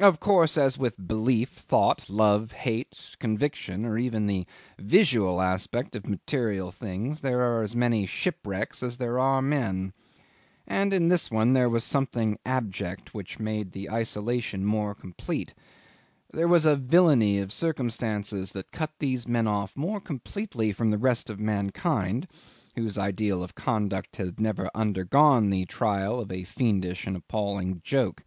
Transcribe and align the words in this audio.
Of 0.00 0.20
course, 0.20 0.56
as 0.56 0.78
with 0.78 1.08
belief, 1.08 1.48
thought, 1.54 2.08
love, 2.08 2.52
hate, 2.52 3.16
conviction, 3.18 3.84
or 3.84 3.98
even 3.98 4.28
the 4.28 4.46
visual 4.78 5.42
aspect 5.42 5.96
of 5.96 6.06
material 6.06 6.70
things, 6.70 7.20
there 7.20 7.40
are 7.40 7.62
as 7.62 7.74
many 7.74 8.06
shipwrecks 8.06 8.80
as 8.84 8.98
there 8.98 9.18
are 9.18 9.42
men, 9.42 9.92
and 10.68 10.92
in 10.92 11.08
this 11.08 11.32
one 11.32 11.52
there 11.52 11.68
was 11.68 11.82
something 11.82 12.38
abject 12.46 13.12
which 13.12 13.40
made 13.40 13.72
the 13.72 13.90
isolation 13.90 14.64
more 14.64 14.94
complete 14.94 15.52
there 16.30 16.46
was 16.46 16.64
a 16.64 16.76
villainy 16.76 17.40
of 17.40 17.52
circumstances 17.52 18.52
that 18.52 18.70
cut 18.70 18.92
these 19.00 19.26
men 19.26 19.48
off 19.48 19.76
more 19.76 20.00
completely 20.00 20.70
from 20.72 20.92
the 20.92 20.96
rest 20.98 21.28
of 21.28 21.40
mankind, 21.40 22.28
whose 22.76 22.96
ideal 22.96 23.42
of 23.42 23.56
conduct 23.56 24.14
had 24.14 24.38
never 24.38 24.70
undergone 24.76 25.50
the 25.50 25.64
trial 25.66 26.20
of 26.20 26.30
a 26.30 26.44
fiendish 26.44 27.04
and 27.04 27.16
appalling 27.16 27.80
joke. 27.82 28.22